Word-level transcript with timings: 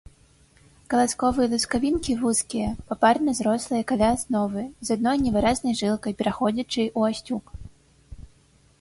Каласковыя 0.93 1.51
лускавінкі 1.51 2.15
вузкія, 2.21 2.69
папарна 2.89 3.31
зрослыя 3.41 3.83
каля 3.93 4.09
асновы, 4.17 4.61
з 4.89 4.99
адной 4.99 5.17
невыразнай 5.29 5.73
жылкай, 5.85 6.11
пераходзячай 6.23 6.87
у 6.97 7.09
асцюк. 7.13 7.59